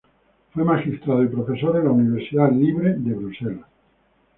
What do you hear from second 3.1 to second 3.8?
Bruselas.